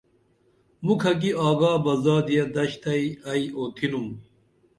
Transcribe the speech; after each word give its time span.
مُکھہ 0.85 1.13
کی 1.21 1.31
آگا 1.47 1.71
بہ 1.83 1.93
زادیہ 2.03 2.45
دش 2.55 2.71
تہ 2.81 2.93
ائی 3.29 3.45
اُتِھنُم 3.57 4.07